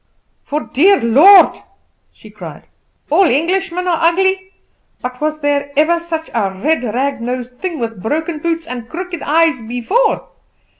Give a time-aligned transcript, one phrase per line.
[0.41, 1.57] "For, dear Lord!"
[2.11, 2.63] she cried;
[3.11, 4.51] "all Englishmen are ugly;
[4.99, 9.21] but was there ever such a red rag nosed thing with broken boots and crooked
[9.21, 10.27] eyes before?